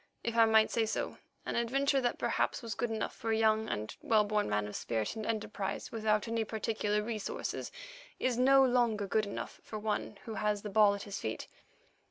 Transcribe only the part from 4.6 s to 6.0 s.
of spirit and enterprise